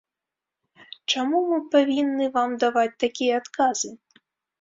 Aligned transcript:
Чаму 1.11 1.41
мы 1.49 1.59
павінны 1.75 2.25
вам 2.37 2.55
даваць 2.65 2.95
такія 3.05 3.37
адказы? 3.41 3.93